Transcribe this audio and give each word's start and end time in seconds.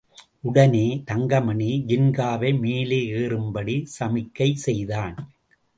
உடனே 0.41 1.03
தங்கமணி 1.11 1.69
ஜின்காவை 1.87 2.51
மேலே 2.59 3.01
ஏறும்படி 3.13 3.77
சமிக்கை 3.99 4.49
செய்தான். 4.65 5.15